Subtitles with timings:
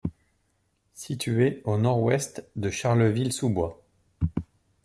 [0.95, 3.83] Situé au nord-ouest de Charleville-sous-Bois.